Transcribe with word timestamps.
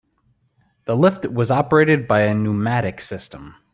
The 0.85 0.95
lift 0.95 1.27
was 1.29 1.51
operated 1.51 2.07
by 2.07 2.21
a 2.21 2.33
pneumatic 2.33 3.01
system. 3.01 3.53